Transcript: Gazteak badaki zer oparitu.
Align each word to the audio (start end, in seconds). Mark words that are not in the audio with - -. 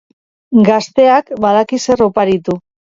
Gazteak 0.69 1.31
badaki 1.47 1.83
zer 1.87 2.05
oparitu. 2.11 2.63